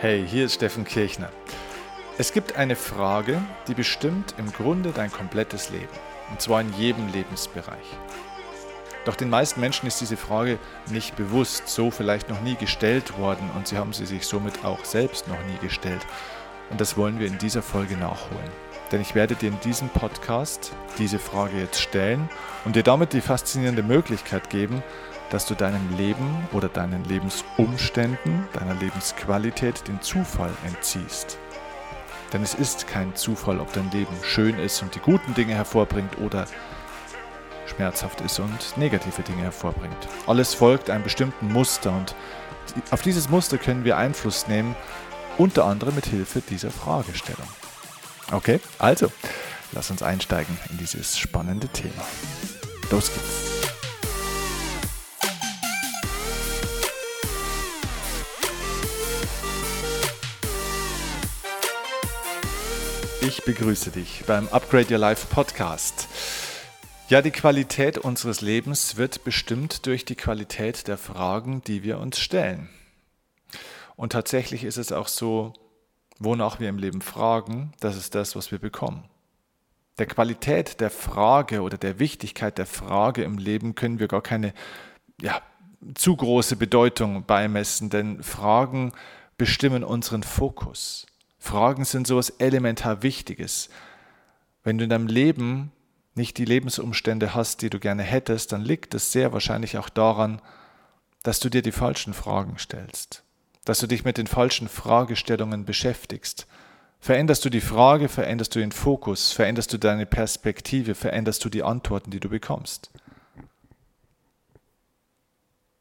[0.00, 1.28] Hey, hier ist Steffen Kirchner.
[2.18, 5.88] Es gibt eine Frage, die bestimmt im Grunde dein komplettes Leben.
[6.30, 7.96] Und zwar in jedem Lebensbereich.
[9.04, 13.50] Doch den meisten Menschen ist diese Frage nicht bewusst, so vielleicht noch nie gestellt worden
[13.56, 16.06] und sie haben sie sich somit auch selbst noch nie gestellt.
[16.70, 18.52] Und das wollen wir in dieser Folge nachholen.
[18.92, 22.30] Denn ich werde dir in diesem Podcast diese Frage jetzt stellen
[22.64, 24.80] und dir damit die faszinierende Möglichkeit geben,
[25.30, 31.38] dass du deinem Leben oder deinen Lebensumständen, deiner Lebensqualität den Zufall entziehst.
[32.32, 36.18] Denn es ist kein Zufall, ob dein Leben schön ist und die guten Dinge hervorbringt
[36.18, 36.46] oder
[37.66, 39.96] schmerzhaft ist und negative Dinge hervorbringt.
[40.26, 42.14] Alles folgt einem bestimmten Muster und
[42.90, 44.76] auf dieses Muster können wir Einfluss nehmen,
[45.38, 47.48] unter anderem mit Hilfe dieser Fragestellung.
[48.30, 49.10] Okay, also,
[49.72, 52.04] lass uns einsteigen in dieses spannende Thema.
[52.90, 53.57] Los geht's.
[63.28, 66.08] Ich begrüße dich beim Upgrade Your Life Podcast.
[67.10, 72.18] Ja, die Qualität unseres Lebens wird bestimmt durch die Qualität der Fragen, die wir uns
[72.18, 72.70] stellen.
[73.96, 75.52] Und tatsächlich ist es auch so,
[76.18, 79.04] wonach wir im Leben fragen, das ist das, was wir bekommen.
[79.98, 84.54] Der Qualität der Frage oder der Wichtigkeit der Frage im Leben können wir gar keine
[85.20, 85.42] ja,
[85.94, 88.92] zu große Bedeutung beimessen, denn Fragen
[89.36, 91.04] bestimmen unseren Fokus.
[91.38, 93.68] Fragen sind so etwas elementar Wichtiges.
[94.64, 95.72] Wenn du in deinem Leben
[96.14, 100.42] nicht die Lebensumstände hast, die du gerne hättest, dann liegt es sehr wahrscheinlich auch daran,
[101.22, 103.22] dass du dir die falschen Fragen stellst,
[103.64, 106.46] dass du dich mit den falschen Fragestellungen beschäftigst.
[107.00, 111.62] Veränderst du die Frage, veränderst du den Fokus, veränderst du deine Perspektive, veränderst du die
[111.62, 112.90] Antworten, die du bekommst.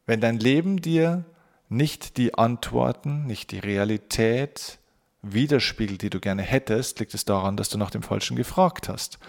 [0.06, 1.25] Wenn dein Leben dir
[1.69, 4.79] nicht die Antworten, nicht die Realität,
[5.33, 9.19] widerspiegelt, die du gerne hättest, liegt es daran, dass du nach dem Falschen gefragt hast.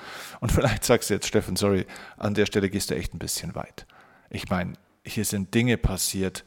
[0.41, 1.87] Und vielleicht sagst du jetzt, Steffen, sorry,
[2.17, 3.87] an der Stelle gehst du echt ein bisschen weit.
[4.31, 6.45] Ich meine, hier sind Dinge passiert,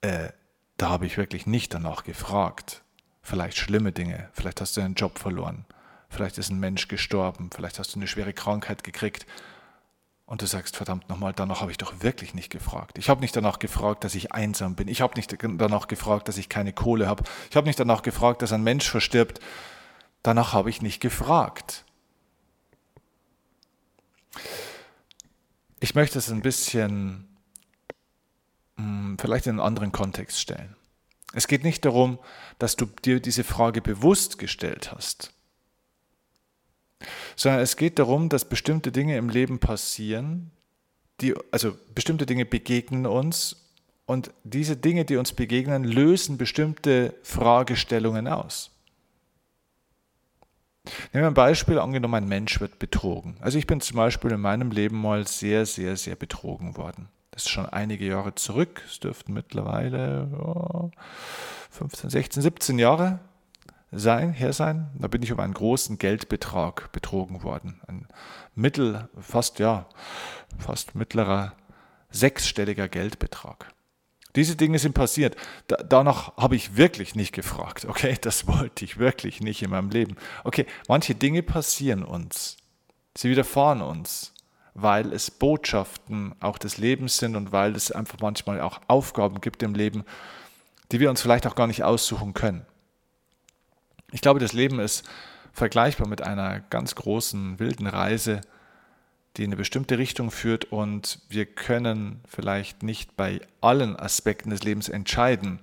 [0.00, 0.30] äh,
[0.76, 2.82] da habe ich wirklich nicht danach gefragt.
[3.20, 5.66] Vielleicht schlimme Dinge, vielleicht hast du einen Job verloren,
[6.08, 9.26] vielleicht ist ein Mensch gestorben, vielleicht hast du eine schwere Krankheit gekriegt
[10.28, 12.98] und du sagst, verdammt nochmal, danach habe ich doch wirklich nicht gefragt.
[12.98, 14.86] Ich habe nicht danach gefragt, dass ich einsam bin.
[14.86, 17.24] Ich habe nicht danach gefragt, dass ich keine Kohle habe.
[17.48, 19.40] Ich habe nicht danach gefragt, dass ein Mensch verstirbt.
[20.22, 21.86] Danach habe ich nicht gefragt.
[25.80, 27.26] Ich möchte es ein bisschen
[28.76, 30.76] hm, vielleicht in einen anderen Kontext stellen.
[31.32, 32.18] Es geht nicht darum,
[32.58, 35.32] dass du dir diese Frage bewusst gestellt hast
[37.36, 40.50] sondern es geht darum, dass bestimmte Dinge im Leben passieren,
[41.20, 43.68] die, also bestimmte Dinge begegnen uns
[44.06, 48.70] und diese Dinge, die uns begegnen, lösen bestimmte Fragestellungen aus.
[51.12, 53.36] Nehmen wir ein Beispiel, angenommen, ein Mensch wird betrogen.
[53.40, 57.08] Also ich bin zum Beispiel in meinem Leben mal sehr, sehr, sehr betrogen worden.
[57.30, 58.82] Das ist schon einige Jahre zurück.
[58.88, 60.90] Es dürften mittlerweile oh,
[61.70, 63.20] 15, 16, 17 Jahre
[63.90, 64.90] sein, her sein.
[64.98, 67.80] Da bin ich um einen großen Geldbetrag betrogen worden.
[67.86, 68.06] Ein
[68.54, 69.86] mittel, fast, ja,
[70.58, 71.54] fast mittlerer
[72.10, 73.72] sechsstelliger Geldbetrag.
[74.36, 75.36] Diese Dinge sind passiert.
[75.66, 77.86] Da, danach habe ich wirklich nicht gefragt.
[77.86, 80.16] Okay, das wollte ich wirklich nicht in meinem Leben.
[80.44, 82.56] Okay, manche Dinge passieren uns.
[83.16, 84.32] Sie widerfahren uns,
[84.74, 89.62] weil es Botschaften auch des Lebens sind und weil es einfach manchmal auch Aufgaben gibt
[89.62, 90.04] im Leben,
[90.92, 92.64] die wir uns vielleicht auch gar nicht aussuchen können.
[94.10, 95.08] Ich glaube, das Leben ist
[95.52, 98.40] vergleichbar mit einer ganz großen, wilden Reise,
[99.36, 104.62] die in eine bestimmte Richtung führt und wir können vielleicht nicht bei allen Aspekten des
[104.62, 105.60] Lebens entscheiden,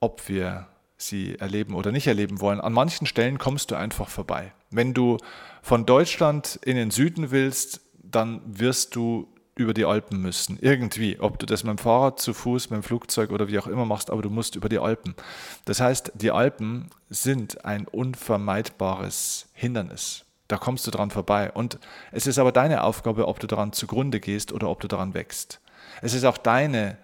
[0.00, 2.60] ob wir sie erleben oder nicht erleben wollen.
[2.60, 4.52] An manchen Stellen kommst du einfach vorbei.
[4.70, 5.18] Wenn du
[5.62, 10.58] von Deutschland in den Süden willst, dann wirst du über die Alpen müssen.
[10.60, 11.18] Irgendwie.
[11.18, 13.86] Ob du das mit dem Fahrrad, zu Fuß, mit dem Flugzeug oder wie auch immer
[13.86, 15.16] machst, aber du musst über die Alpen.
[15.64, 20.24] Das heißt, die Alpen sind ein unvermeidbares Hindernis.
[20.46, 21.50] Da kommst du dran vorbei.
[21.50, 21.78] Und
[22.12, 25.60] es ist aber deine Aufgabe, ob du daran zugrunde gehst oder ob du daran wächst.
[26.02, 26.98] Es ist auch deine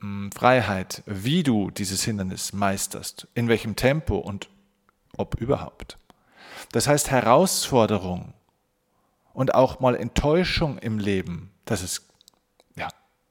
[0.00, 4.48] hm, Freiheit, wie du dieses Hindernis meisterst, in welchem Tempo und
[5.18, 5.98] ob überhaupt.
[6.72, 8.32] Das heißt, Herausforderung
[9.34, 12.06] und auch mal Enttäuschung im Leben das ist
[12.76, 12.88] ja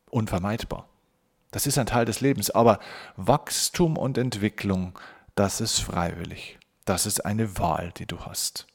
[0.09, 0.87] unvermeidbar.
[1.51, 2.51] Das ist ein Teil des Lebens.
[2.51, 2.79] Aber
[3.15, 4.97] Wachstum und Entwicklung,
[5.35, 6.59] das ist freiwillig.
[6.85, 8.67] Das ist eine Wahl, die du hast.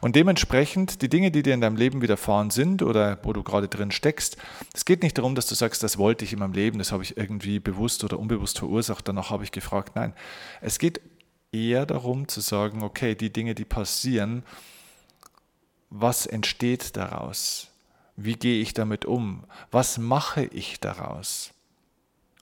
[0.00, 3.68] Und dementsprechend, die Dinge, die dir in deinem Leben widerfahren sind oder wo du gerade
[3.68, 4.38] drin steckst,
[4.72, 7.02] es geht nicht darum, dass du sagst, das wollte ich in meinem Leben, das habe
[7.02, 9.94] ich irgendwie bewusst oder unbewusst verursacht, danach habe ich gefragt.
[9.94, 10.14] Nein,
[10.62, 11.02] es geht
[11.52, 14.42] eher darum zu sagen, okay, die Dinge, die passieren,
[15.90, 17.68] was entsteht daraus?
[18.16, 19.44] Wie gehe ich damit um?
[19.70, 21.52] Was mache ich daraus?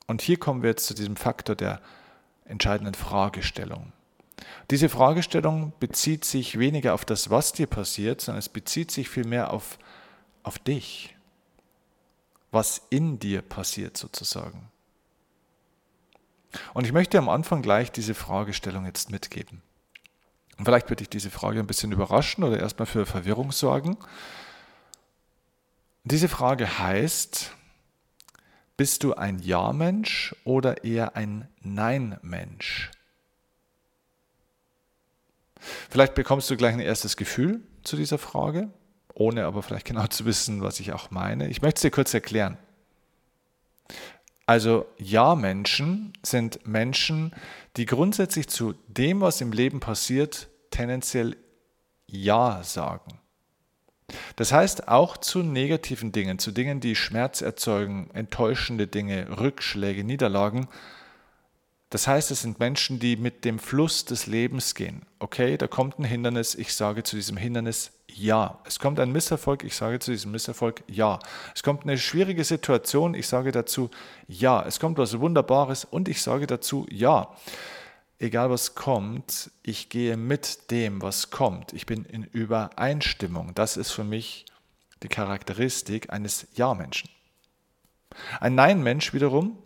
[0.06, 1.80] Und hier kommen wir jetzt zu diesem Faktor der
[2.44, 3.92] entscheidenden Fragestellung.
[4.70, 9.52] Diese Fragestellung bezieht sich weniger auf das, was dir passiert, sondern es bezieht sich vielmehr
[9.52, 9.78] auf,
[10.42, 11.14] auf dich,
[12.50, 14.70] was in dir passiert sozusagen.
[16.74, 19.62] Und ich möchte am Anfang gleich diese Fragestellung jetzt mitgeben.
[20.62, 23.98] Vielleicht wird dich diese Frage ein bisschen überraschen oder erstmal für Verwirrung sorgen.
[26.04, 27.52] Diese Frage heißt,
[28.76, 32.90] bist du ein Ja-Mensch oder eher ein Nein-Mensch?
[35.90, 38.70] Vielleicht bekommst du gleich ein erstes Gefühl zu dieser Frage,
[39.14, 41.48] ohne aber vielleicht genau zu wissen, was ich auch meine.
[41.48, 42.58] Ich möchte es dir kurz erklären.
[44.46, 47.34] Also Ja-Menschen sind Menschen,
[47.76, 51.36] die grundsätzlich zu dem, was im Leben passiert, tendenziell
[52.06, 53.18] Ja sagen.
[54.36, 60.68] Das heißt auch zu negativen Dingen, zu Dingen, die Schmerz erzeugen, enttäuschende Dinge, Rückschläge, Niederlagen,
[61.96, 65.06] das heißt, es sind Menschen, die mit dem Fluss des Lebens gehen.
[65.18, 68.58] Okay, da kommt ein Hindernis, ich sage zu diesem Hindernis ja.
[68.66, 71.18] Es kommt ein Misserfolg, ich sage zu diesem Misserfolg ja.
[71.54, 73.88] Es kommt eine schwierige Situation, ich sage dazu
[74.28, 74.62] ja.
[74.66, 77.34] Es kommt was Wunderbares und ich sage dazu ja.
[78.18, 81.72] Egal was kommt, ich gehe mit dem, was kommt.
[81.72, 83.54] Ich bin in Übereinstimmung.
[83.54, 84.44] Das ist für mich
[85.02, 87.08] die Charakteristik eines Ja-Menschen.
[88.38, 89.56] Ein Nein-Mensch wiederum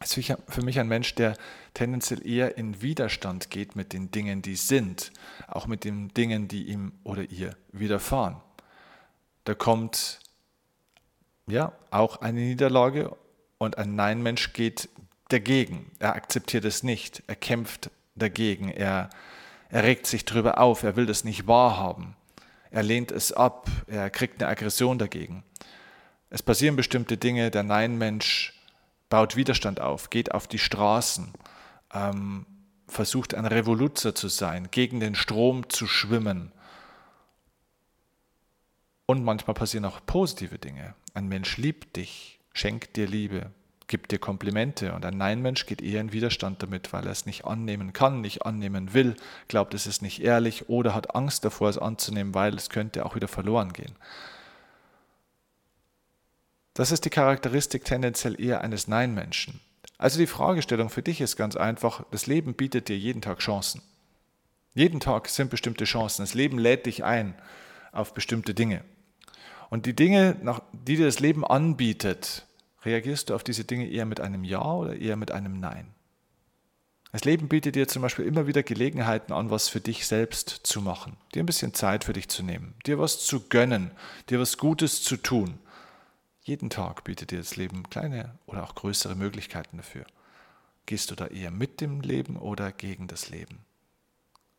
[0.00, 0.14] ist
[0.48, 1.36] für mich ein Mensch, der
[1.74, 5.12] tendenziell eher in Widerstand geht mit den Dingen, die sind,
[5.46, 8.36] auch mit den Dingen, die ihm oder ihr widerfahren.
[9.44, 10.20] Da kommt
[11.46, 13.16] ja auch eine Niederlage
[13.58, 14.88] und ein Nein-Mensch geht
[15.28, 15.90] dagegen.
[15.98, 19.10] Er akzeptiert es nicht, er kämpft dagegen, er,
[19.70, 22.16] er regt sich darüber auf, er will das nicht wahrhaben,
[22.70, 25.42] er lehnt es ab, er kriegt eine Aggression dagegen.
[26.28, 28.55] Es passieren bestimmte Dinge, der Nein-Mensch
[29.08, 31.32] baut Widerstand auf, geht auf die Straßen,
[31.94, 32.46] ähm,
[32.88, 36.52] versucht ein Revoluzer zu sein, gegen den Strom zu schwimmen.
[39.06, 40.94] Und manchmal passieren auch positive Dinge.
[41.14, 43.52] Ein Mensch liebt dich, schenkt dir Liebe,
[43.86, 47.44] gibt dir Komplimente und ein Nein-Mensch geht eher in Widerstand damit, weil er es nicht
[47.44, 49.14] annehmen kann, nicht annehmen will,
[49.46, 53.14] glaubt, es ist nicht ehrlich oder hat Angst davor, es anzunehmen, weil es könnte auch
[53.14, 53.94] wieder verloren gehen.
[56.76, 59.60] Das ist die Charakteristik tendenziell eher eines Nein-Menschen.
[59.96, 63.80] Also die Fragestellung für dich ist ganz einfach, das Leben bietet dir jeden Tag Chancen.
[64.74, 66.22] Jeden Tag sind bestimmte Chancen.
[66.22, 67.34] Das Leben lädt dich ein
[67.92, 68.84] auf bestimmte Dinge.
[69.70, 70.36] Und die Dinge,
[70.74, 72.44] die dir das Leben anbietet,
[72.84, 75.86] reagierst du auf diese Dinge eher mit einem Ja oder eher mit einem Nein.
[77.10, 80.82] Das Leben bietet dir zum Beispiel immer wieder Gelegenheiten an, was für dich selbst zu
[80.82, 83.92] machen, dir ein bisschen Zeit für dich zu nehmen, dir was zu gönnen,
[84.28, 85.58] dir was Gutes zu tun.
[86.46, 90.06] Jeden Tag bietet dir das Leben kleine oder auch größere Möglichkeiten dafür.
[90.86, 93.64] Gehst du da eher mit dem Leben oder gegen das Leben?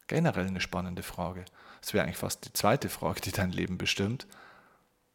[0.07, 1.45] Generell eine spannende Frage.
[1.79, 4.27] Das wäre eigentlich fast die zweite Frage, die dein Leben bestimmt.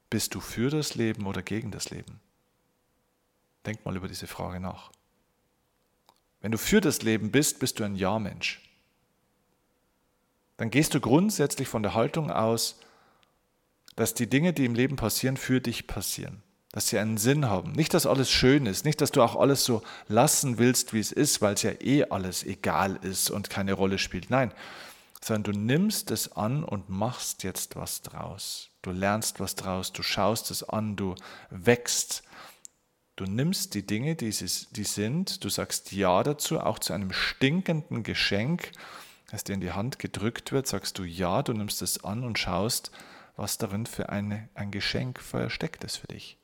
[0.08, 2.20] Bist du für das Leben oder gegen das Leben?
[3.66, 4.92] Denk mal über diese Frage nach.
[6.40, 8.62] Wenn du für das Leben bist, bist du ein Ja-Mensch.
[10.56, 12.80] Dann gehst du grundsätzlich von der Haltung aus,
[13.94, 17.72] dass die Dinge, die im Leben passieren, für dich passieren dass sie einen Sinn haben.
[17.72, 21.12] Nicht, dass alles schön ist, nicht, dass du auch alles so lassen willst, wie es
[21.12, 24.30] ist, weil es ja eh alles egal ist und keine Rolle spielt.
[24.30, 24.52] Nein,
[25.22, 28.70] sondern du nimmst es an und machst jetzt was draus.
[28.80, 31.14] Du lernst was draus, du schaust es an, du
[31.50, 32.24] wächst.
[33.16, 38.72] Du nimmst die Dinge, die, sind, du sagst Ja dazu, auch zu einem stinkenden Geschenk,
[39.30, 42.38] das dir in die Hand gedrückt wird, sagst du Ja, du nimmst es an und
[42.38, 42.90] schaust,
[43.36, 46.38] was darin für eine, ein Geschenk versteckt ist für dich.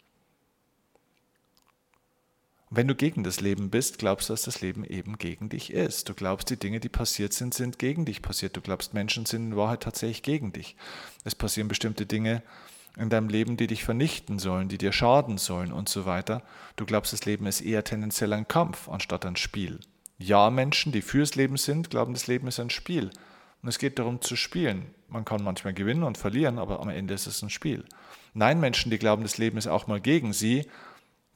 [2.71, 6.09] Wenn du gegen das Leben bist, glaubst du, dass das Leben eben gegen dich ist.
[6.09, 8.57] Du glaubst, die Dinge, die passiert sind, sind gegen dich passiert.
[8.57, 10.77] Du glaubst, Menschen sind in Wahrheit tatsächlich gegen dich.
[11.25, 12.43] Es passieren bestimmte Dinge
[12.99, 16.43] in deinem Leben, die dich vernichten sollen, die dir schaden sollen und so weiter.
[16.77, 19.81] Du glaubst, das Leben ist eher tendenziell ein Kampf anstatt ein Spiel.
[20.19, 23.11] Ja, Menschen, die fürs Leben sind, glauben, das Leben ist ein Spiel.
[23.63, 24.95] Und es geht darum zu spielen.
[25.09, 27.85] Man kann manchmal gewinnen und verlieren, aber am Ende ist es ein Spiel.
[28.35, 30.67] Nein, Menschen, die glauben, das Leben ist auch mal gegen sie,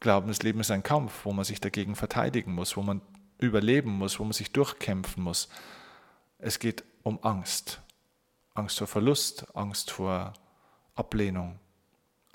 [0.03, 3.01] glauben, das Leben ist ein Kampf, wo man sich dagegen verteidigen muss, wo man
[3.39, 5.49] überleben muss, wo man sich durchkämpfen muss.
[6.39, 7.81] Es geht um Angst.
[8.55, 10.35] Angst vor Verlust, Angst vor
[10.95, 11.59] Ablehnung,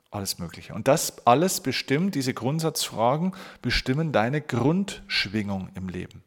[0.10, 0.74] alles Mögliche.
[0.74, 6.24] Und das alles bestimmt, diese Grundsatzfragen bestimmen deine Grundschwingung im Leben.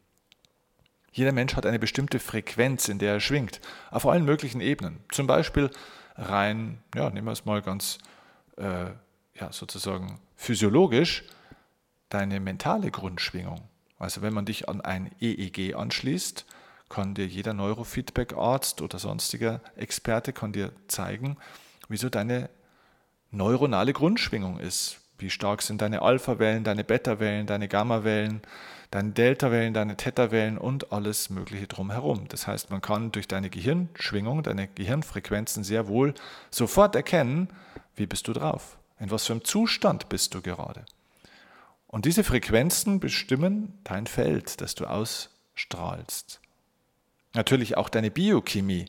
[1.13, 5.01] Jeder Mensch hat eine bestimmte Frequenz, in der er schwingt, auf allen möglichen Ebenen.
[5.11, 5.71] Zum Beispiel
[6.15, 7.99] rein, ja, nehmen wir es mal ganz,
[8.57, 8.91] äh,
[9.41, 11.25] ja, sozusagen physiologisch,
[12.09, 13.63] deine mentale Grundschwingung.
[13.99, 16.47] Also wenn man dich an ein EEG anschließt,
[16.89, 21.37] kann dir jeder Neurofeedback-Arzt oder sonstiger Experte kann dir zeigen,
[21.89, 22.51] wieso deine
[23.31, 24.99] neuronale Grundschwingung ist.
[25.19, 28.41] Wie stark sind deine Alpha-Wellen, deine Beta-Wellen, deine Gamma-Wellen,
[28.91, 32.27] deine Delta-Wellen, deine Theta-Wellen und alles Mögliche drumherum.
[32.29, 36.15] Das heißt, man kann durch deine Gehirnschwingung, deine Gehirnfrequenzen sehr wohl
[36.51, 37.49] sofort erkennen,
[37.95, 40.85] wie bist du drauf, in was für einem Zustand bist du gerade.
[41.87, 46.41] Und diese Frequenzen bestimmen dein Feld, das du ausstrahlst.
[47.35, 48.87] Natürlich auch deine Biochemie,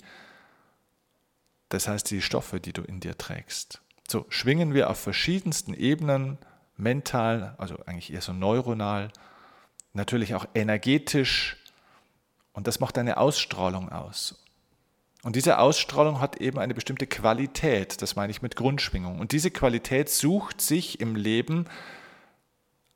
[1.69, 3.81] das heißt die Stoffe, die du in dir trägst.
[4.07, 6.37] So schwingen wir auf verschiedensten Ebenen,
[6.75, 9.11] mental, also eigentlich eher so neuronal,
[9.93, 11.57] natürlich auch energetisch
[12.53, 14.40] und das macht eine Ausstrahlung aus.
[15.23, 19.19] Und diese Ausstrahlung hat eben eine bestimmte Qualität, das meine ich mit Grundschwingung.
[19.19, 21.65] Und diese Qualität sucht sich im Leben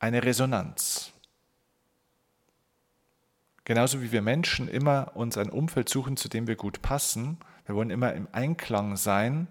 [0.00, 1.12] eine Resonanz.
[3.64, 7.38] Genauso wie wir Menschen immer uns ein Umfeld suchen, zu dem wir gut passen.
[7.64, 9.48] Wir wollen immer im Einklang sein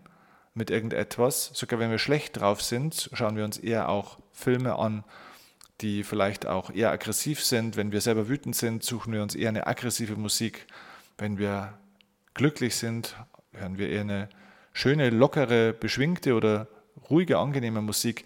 [0.53, 1.51] mit irgendetwas.
[1.53, 5.03] Sogar wenn wir schlecht drauf sind, schauen wir uns eher auch Filme an,
[5.81, 7.75] die vielleicht auch eher aggressiv sind.
[7.75, 10.65] Wenn wir selber wütend sind, suchen wir uns eher eine aggressive Musik.
[11.17, 11.77] Wenn wir
[12.35, 13.15] glücklich sind,
[13.53, 14.29] hören wir eher eine
[14.73, 16.67] schöne, lockere, beschwingte oder
[17.09, 18.25] ruhige, angenehme Musik.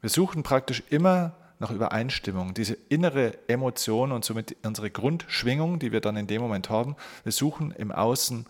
[0.00, 6.00] Wir suchen praktisch immer nach Übereinstimmung, diese innere Emotion und somit unsere Grundschwingung, die wir
[6.00, 6.94] dann in dem Moment haben.
[7.24, 8.46] Wir suchen im Außen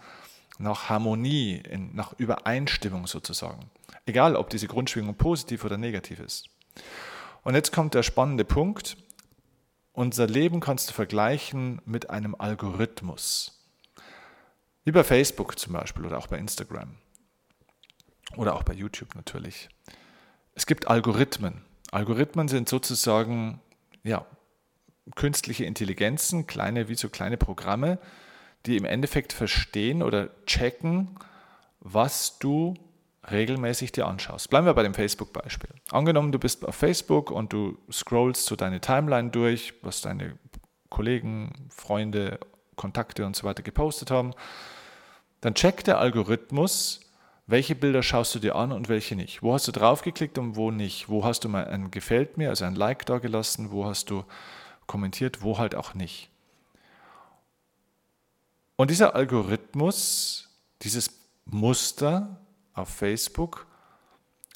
[0.59, 1.63] nach Harmonie,
[1.95, 3.71] nach Übereinstimmung sozusagen.
[4.05, 6.51] Egal, ob diese Grundschwingung positiv oder negativ ist.
[7.45, 8.99] Und jetzt kommt der spannende Punkt.
[9.93, 13.58] Unser Leben kannst du vergleichen mit einem Algorithmus.
[14.85, 16.97] Wie bei Facebook zum Beispiel oder auch bei Instagram.
[18.37, 19.69] Oder auch bei YouTube natürlich.
[20.55, 21.63] Es gibt Algorithmen.
[21.91, 23.61] Algorithmen sind sozusagen
[24.03, 24.27] ja,
[25.15, 27.99] künstliche Intelligenzen, kleine wie so kleine Programme,
[28.67, 31.19] die im Endeffekt verstehen oder checken,
[31.81, 32.75] was du
[33.31, 34.51] regelmäßig dir anschaust.
[34.51, 35.71] Bleiben wir bei dem Facebook-Beispiel.
[35.91, 40.39] Angenommen, du bist auf Facebook und du scrollst so deine Timeline durch, was deine
[40.89, 42.41] Kollegen, Freunde,
[42.79, 44.33] Kontakte und so weiter gepostet haben,
[45.43, 47.01] dann checkt der Algorithmus,
[47.47, 49.43] welche Bilder schaust du dir an und welche nicht?
[49.43, 51.09] Wo hast du draufgeklickt und wo nicht?
[51.09, 53.71] Wo hast du mal ein Gefällt mir, also ein Like da gelassen?
[53.71, 54.25] Wo hast du
[54.87, 55.43] kommentiert?
[55.43, 56.29] Wo halt auch nicht?
[58.77, 60.51] Und dieser Algorithmus,
[60.83, 61.11] dieses
[61.47, 62.39] Muster
[62.75, 63.67] auf Facebook,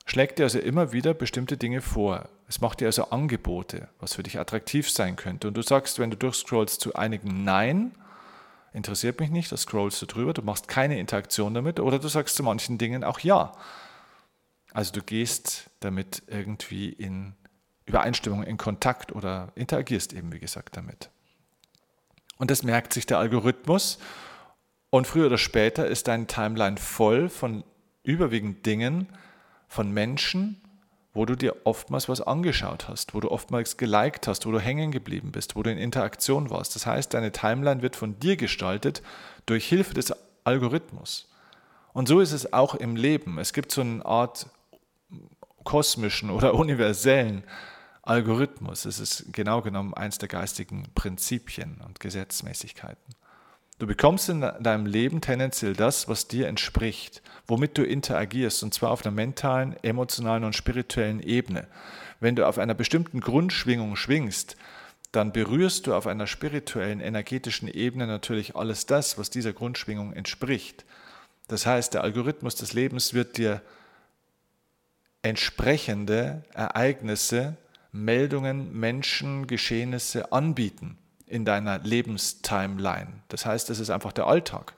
[0.05, 2.29] schlägt dir also immer wieder bestimmte Dinge vor.
[2.47, 5.49] Es macht dir also Angebote, was für dich attraktiv sein könnte.
[5.49, 7.93] Und du sagst, wenn du durchscrollst zu einigen Nein,
[8.73, 12.37] interessiert mich nicht, da scrollst du drüber, du machst keine Interaktion damit oder du sagst
[12.37, 13.53] zu manchen Dingen auch ja.
[14.73, 17.35] Also du gehst damit irgendwie in
[17.85, 21.11] Übereinstimmung, in Kontakt oder interagierst eben, wie gesagt, damit.
[22.39, 23.99] Und das merkt sich der Algorithmus
[24.91, 27.65] und früher oder später ist dein Timeline voll von
[28.03, 29.09] überwiegend Dingen,
[29.69, 30.62] von Menschen,
[31.15, 34.93] wo du dir oftmals was angeschaut hast, wo du oftmals geliked hast, wo du hängen
[34.93, 36.75] geblieben bist, wo du in Interaktion warst.
[36.75, 39.03] Das heißt, deine Timeline wird von dir gestaltet
[39.45, 40.15] durch Hilfe des
[40.45, 41.29] Algorithmus.
[41.93, 43.39] Und so ist es auch im Leben.
[43.39, 44.47] Es gibt so eine Art
[45.65, 47.45] kosmischen oder universellen
[48.03, 48.87] Algorithmus.
[48.87, 53.15] Es ist genau genommen eins der geistigen Prinzipien und Gesetzmäßigkeiten.
[53.83, 58.93] Du bekommst in deinem Leben tendenziell das, was dir entspricht, womit du interagierst, und zwar
[58.93, 61.67] auf einer mentalen, emotionalen und spirituellen Ebene.
[62.21, 64.57] Wenn du auf einer bestimmten Grundschwingung schwingst,
[65.11, 70.85] dann berührst du auf einer spirituellen, energetischen Ebene natürlich alles das, was dieser Grundschwingung entspricht.
[71.49, 73.63] Das heißt, der Algorithmus des Lebens wird dir
[75.23, 77.57] entsprechende Ereignisse,
[77.91, 80.99] Meldungen, Menschen, Geschehnisse anbieten
[81.33, 83.09] in deiner Lebenstimeline.
[83.29, 84.75] Das heißt, es ist einfach der Alltag.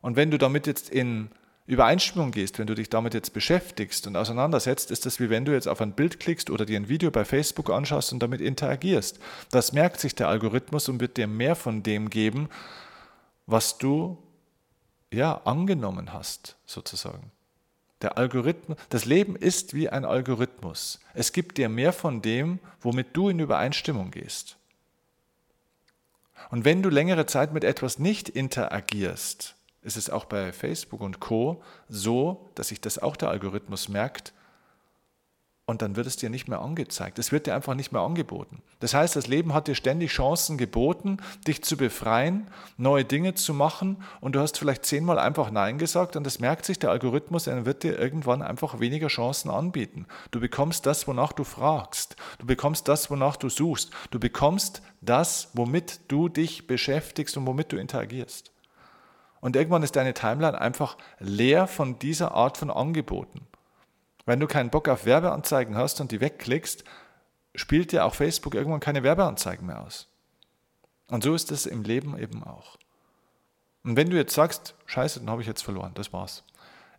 [0.00, 1.30] Und wenn du damit jetzt in
[1.66, 5.50] Übereinstimmung gehst, wenn du dich damit jetzt beschäftigst und auseinandersetzt, ist das wie wenn du
[5.50, 9.18] jetzt auf ein Bild klickst oder dir ein Video bei Facebook anschaust und damit interagierst.
[9.50, 12.48] Das merkt sich der Algorithmus und wird dir mehr von dem geben,
[13.46, 14.18] was du
[15.12, 17.32] ja angenommen hast, sozusagen.
[18.02, 21.00] Der Algorithmus, das Leben ist wie ein Algorithmus.
[21.12, 24.56] Es gibt dir mehr von dem, womit du in Übereinstimmung gehst.
[26.50, 31.20] Und wenn du längere Zeit mit etwas nicht interagierst, ist es auch bei Facebook und
[31.20, 31.62] Co.
[31.88, 34.32] so, dass sich das auch der Algorithmus merkt
[35.72, 37.18] und dann wird es dir nicht mehr angezeigt.
[37.18, 38.60] Es wird dir einfach nicht mehr angeboten.
[38.80, 43.54] Das heißt, das Leben hat dir ständig Chancen geboten, dich zu befreien, neue Dinge zu
[43.54, 47.46] machen und du hast vielleicht zehnmal einfach Nein gesagt und das merkt sich der Algorithmus,
[47.46, 50.04] er wird dir irgendwann einfach weniger Chancen anbieten.
[50.30, 52.16] Du bekommst das, wonach du fragst.
[52.38, 53.90] Du bekommst das, wonach du suchst.
[54.10, 58.52] Du bekommst das, womit du dich beschäftigst und womit du interagierst.
[59.40, 63.46] Und irgendwann ist deine Timeline einfach leer von dieser Art von Angeboten.
[64.26, 66.84] Wenn du keinen Bock auf Werbeanzeigen hast und die wegklickst,
[67.54, 70.08] spielt dir auch Facebook irgendwann keine Werbeanzeigen mehr aus.
[71.08, 72.78] Und so ist es im Leben eben auch.
[73.84, 76.44] Und wenn du jetzt sagst, scheiße, dann habe ich jetzt verloren, das war's.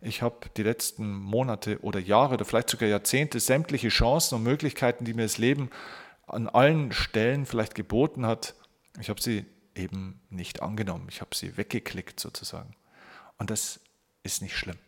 [0.00, 5.06] Ich habe die letzten Monate oder Jahre oder vielleicht sogar Jahrzehnte sämtliche Chancen und Möglichkeiten,
[5.06, 5.70] die mir das Leben
[6.26, 8.54] an allen Stellen vielleicht geboten hat,
[9.00, 11.06] ich habe sie eben nicht angenommen.
[11.08, 12.76] Ich habe sie weggeklickt sozusagen.
[13.38, 13.80] Und das
[14.22, 14.78] ist nicht schlimm.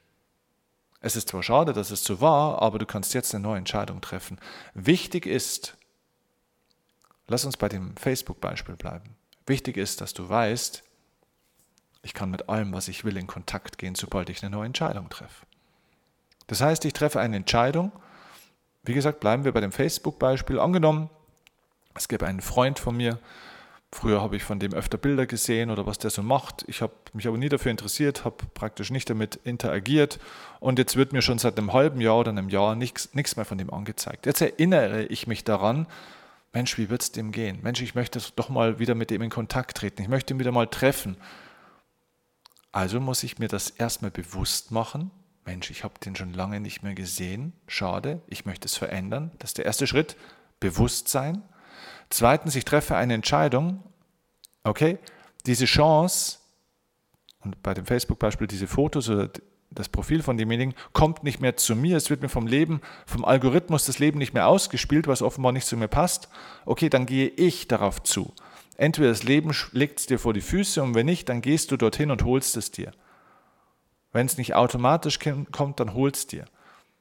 [1.01, 4.01] Es ist zwar schade, dass es so war, aber du kannst jetzt eine neue Entscheidung
[4.01, 4.39] treffen.
[4.75, 5.77] Wichtig ist,
[7.29, 9.17] lass uns bei dem Facebook-Beispiel bleiben.
[9.47, 10.83] Wichtig ist, dass du weißt,
[12.03, 15.09] ich kann mit allem, was ich will, in Kontakt gehen, sobald ich eine neue Entscheidung
[15.09, 15.45] treffe.
[16.47, 17.93] Das heißt, ich treffe eine Entscheidung.
[18.85, 20.61] Wie gesagt, bleiben wir bei dem Facebook-Beispiel.
[20.61, 21.11] Angenommen,
[21.95, 23.19] es gäbe einen Freund von mir,
[23.97, 26.67] Früher habe ich von dem öfter Bilder gesehen oder was der so macht.
[26.69, 30.19] Ich habe mich aber nie dafür interessiert, habe praktisch nicht damit interagiert
[30.61, 33.47] und jetzt wird mir schon seit einem halben Jahr oder einem Jahr nichts, nichts mehr
[33.47, 34.27] von dem angezeigt.
[34.27, 35.87] Jetzt erinnere ich mich daran,
[36.53, 37.61] Mensch, wie wird es dem gehen?
[37.63, 40.03] Mensch, ich möchte doch mal wieder mit dem in Kontakt treten.
[40.03, 41.17] Ich möchte ihn wieder mal treffen.
[42.73, 45.11] Also muss ich mir das erstmal bewusst machen.
[45.47, 47.55] Mensch, ich habe den schon lange nicht mehr gesehen.
[47.67, 49.31] Schade, ich möchte es verändern.
[49.39, 50.17] Das ist der erste Schritt.
[50.61, 51.43] Bewusstsein.
[52.11, 53.83] Zweitens, ich treffe eine Entscheidung,
[54.65, 54.99] okay,
[55.47, 56.39] diese Chance,
[57.41, 59.31] und bei dem Facebook-Beispiel diese Fotos oder
[59.71, 63.25] das Profil von demjenigen kommt nicht mehr zu mir, es wird mir vom Leben, vom
[63.25, 66.29] Algorithmus das Leben nicht mehr ausgespielt, was offenbar nicht zu mir passt.
[66.65, 68.33] Okay, dann gehe ich darauf zu.
[68.77, 71.77] Entweder das Leben legt es dir vor die Füße und wenn nicht, dann gehst du
[71.77, 72.93] dorthin und holst es dir.
[74.13, 75.19] Wenn es nicht automatisch
[75.53, 76.47] kommt, dann holst dir.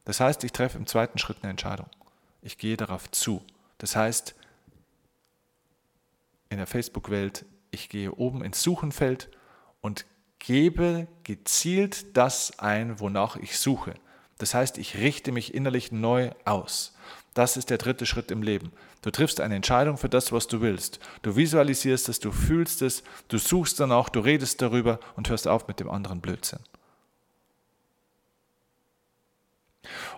[0.05, 1.87] Das heißt, ich treffe im zweiten Schritt eine Entscheidung.
[2.41, 3.41] Ich gehe darauf zu.
[3.77, 4.35] Das heißt,
[6.49, 9.29] in der Facebook-Welt, ich gehe oben ins Suchenfeld
[9.81, 10.05] und
[10.39, 13.95] gebe gezielt das ein, wonach ich suche.
[14.37, 16.95] Das heißt, ich richte mich innerlich neu aus.
[17.33, 18.71] Das ist der dritte Schritt im Leben.
[19.01, 20.99] Du triffst eine Entscheidung für das, was du willst.
[21.21, 25.67] Du visualisierst es, du fühlst es, du suchst danach, du redest darüber und hörst auf
[25.67, 26.59] mit dem anderen Blödsinn.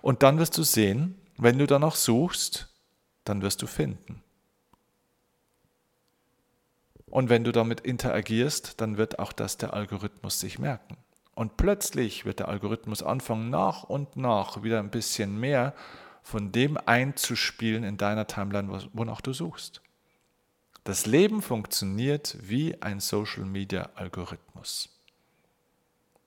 [0.02, 2.70] Und dann wirst du sehen, wenn du danach suchst,
[3.24, 4.24] dann wirst du finden.
[7.10, 10.98] Und wenn du damit interagierst, dann wird auch das der Algorithmus sich merken.
[11.36, 15.74] Und plötzlich wird der Algorithmus anfangen, nach und nach wieder ein bisschen mehr
[16.24, 19.82] von dem einzuspielen in deiner Timeline, wonach du suchst.
[20.84, 24.90] Das Leben funktioniert wie ein Social-Media-Algorithmus.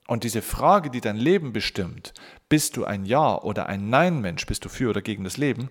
[0.07, 2.15] Und diese Frage, die dein Leben bestimmt,
[2.49, 5.71] bist du ein Ja oder ein Nein-Mensch, bist du für oder gegen das Leben,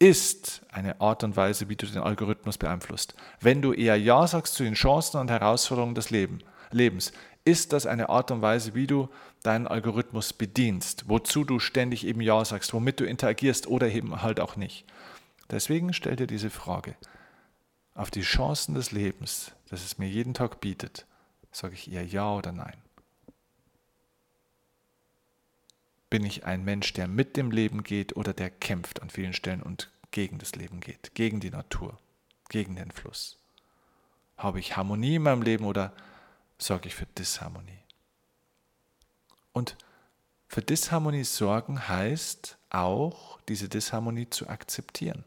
[0.00, 3.14] ist eine Art und Weise, wie du den Algorithmus beeinflusst.
[3.38, 7.12] Wenn du eher Ja sagst zu den Chancen und Herausforderungen des Lebens,
[7.44, 9.08] ist das eine Art und Weise, wie du
[9.42, 14.40] deinen Algorithmus bedienst, wozu du ständig eben Ja sagst, womit du interagierst oder eben halt
[14.40, 14.86] auch nicht.
[15.50, 16.96] Deswegen stell dir diese Frage.
[17.94, 21.06] Auf die Chancen des Lebens, das es mir jeden Tag bietet,
[21.52, 22.76] sage ich eher Ja oder Nein.
[26.10, 29.62] Bin ich ein Mensch, der mit dem Leben geht oder der kämpft an vielen Stellen
[29.62, 31.98] und gegen das Leben geht, gegen die Natur,
[32.48, 33.38] gegen den Fluss?
[34.36, 35.92] Habe ich Harmonie in meinem Leben oder
[36.58, 37.78] sorge ich für Disharmonie?
[39.52, 39.76] Und
[40.48, 45.24] für Disharmonie sorgen heißt auch, diese Disharmonie zu akzeptieren.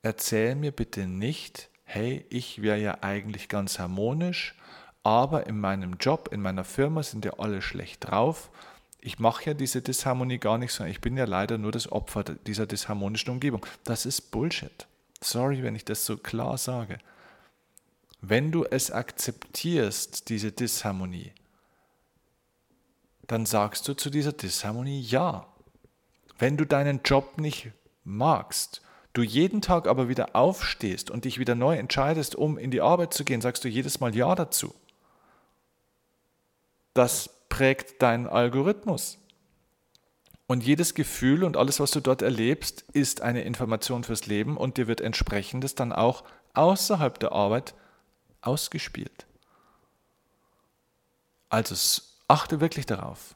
[0.00, 4.54] Erzähl mir bitte nicht, hey, ich wäre ja eigentlich ganz harmonisch
[5.02, 8.50] aber in meinem Job, in meiner Firma sind ja alle schlecht drauf.
[9.00, 12.22] Ich mache ja diese Disharmonie gar nicht, sondern ich bin ja leider nur das Opfer
[12.22, 13.66] dieser disharmonischen Umgebung.
[13.82, 14.86] Das ist Bullshit.
[15.20, 16.98] Sorry, wenn ich das so klar sage.
[18.20, 21.32] Wenn du es akzeptierst, diese Disharmonie,
[23.26, 25.48] dann sagst du zu dieser Disharmonie Ja.
[26.38, 27.72] Wenn du deinen Job nicht
[28.04, 32.80] magst, du jeden Tag aber wieder aufstehst und dich wieder neu entscheidest, um in die
[32.80, 34.72] Arbeit zu gehen, sagst du jedes Mal Ja dazu
[36.94, 39.18] das prägt deinen Algorithmus.
[40.46, 44.76] Und jedes Gefühl und alles, was du dort erlebst, ist eine Information fürs Leben und
[44.76, 46.24] dir wird entsprechendes dann auch
[46.54, 47.74] außerhalb der Arbeit
[48.42, 49.26] ausgespielt.
[51.48, 53.34] Also achte wirklich darauf,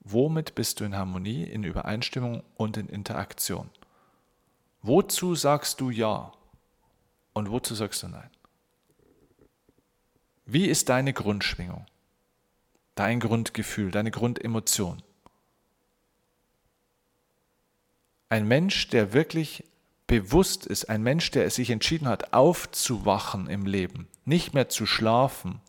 [0.00, 3.70] womit bist du in Harmonie, in Übereinstimmung und in Interaktion.
[4.82, 6.32] Wozu sagst du Ja
[7.32, 8.30] und wozu sagst du Nein?
[10.46, 11.84] Wie ist deine Grundschwingung,
[12.98, 15.02] dein Grundgefühl, deine Grundemotion?
[18.28, 19.64] Ein Mensch, der wirklich
[20.06, 24.86] bewusst ist, ein Mensch, der es sich entschieden hat, aufzuwachen im Leben, nicht mehr zu
[24.86, 25.60] schlafen,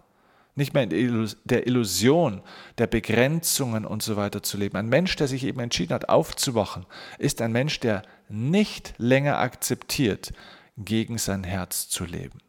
[0.56, 2.42] nicht mehr in der Illusion
[2.78, 4.76] der Begrenzungen und so weiter zu leben.
[4.78, 6.86] Ein Mensch, der sich eben entschieden hat, aufzuwachen,
[7.18, 10.34] ist ein Mensch, der nicht länger akzeptiert,
[10.78, 12.40] gegen sein Herz zu leben,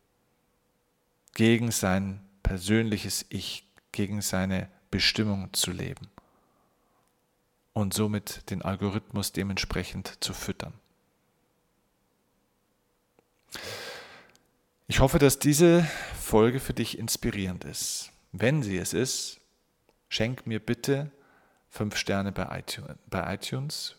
[1.35, 6.09] gegen sein persönliches Ich, gegen seine Bestimmung zu leben
[7.73, 10.73] und somit den Algorithmus dementsprechend zu füttern.
[14.87, 15.85] Ich hoffe, dass diese
[16.21, 18.11] Folge für dich inspirierend ist.
[18.33, 19.41] Wenn sie es ist,
[20.09, 21.11] schenk mir bitte
[21.69, 22.63] fünf Sterne bei
[23.33, 23.97] iTunes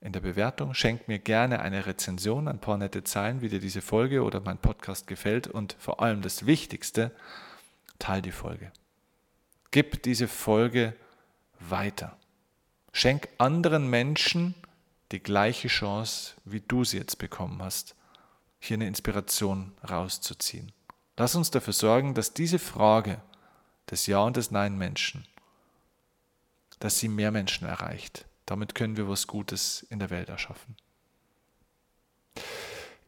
[0.00, 0.74] in der Bewertung.
[0.74, 4.58] Schenk mir gerne eine Rezension, ein paar nette Zeilen, wie dir diese Folge oder mein
[4.58, 5.46] Podcast gefällt.
[5.46, 7.10] Und vor allem das Wichtigste,
[7.98, 8.72] teil die Folge.
[9.74, 10.94] Gib diese Folge
[11.58, 12.16] weiter.
[12.92, 14.54] Schenk anderen Menschen
[15.10, 17.96] die gleiche Chance, wie du sie jetzt bekommen hast
[18.60, 20.70] hier eine Inspiration rauszuziehen.
[21.16, 23.20] Lass uns dafür sorgen, dass diese Frage
[23.90, 25.26] des Ja und des Nein Menschen,
[26.78, 28.26] dass sie mehr Menschen erreicht.
[28.46, 30.76] Damit können wir was Gutes in der Welt erschaffen.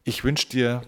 [0.02, 0.83] Ich wünsche dir,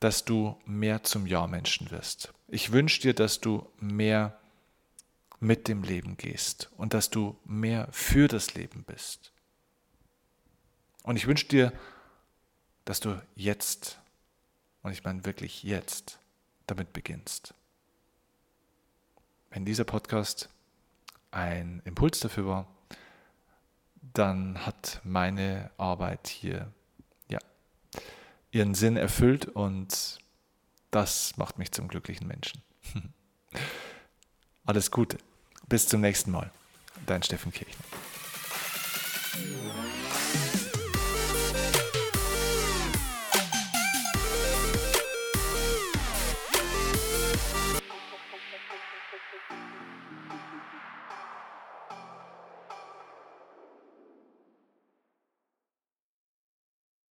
[0.00, 2.34] dass du mehr zum Ja-Menschen wirst.
[2.48, 4.39] Ich wünsche dir, dass du mehr
[5.40, 9.32] mit dem Leben gehst und dass du mehr für das Leben bist.
[11.02, 11.72] Und ich wünsche dir,
[12.84, 13.98] dass du jetzt,
[14.82, 16.18] und ich meine wirklich jetzt,
[16.66, 17.54] damit beginnst.
[19.48, 20.50] Wenn dieser Podcast
[21.30, 22.68] ein Impuls dafür war,
[24.12, 26.72] dann hat meine Arbeit hier
[27.28, 27.38] ja,
[28.50, 30.18] ihren Sinn erfüllt und
[30.90, 32.62] das macht mich zum glücklichen Menschen.
[34.64, 35.18] Alles Gute.
[35.70, 36.50] Bis zum nächsten Mal.
[37.06, 37.84] Dein Steffen Kirchner.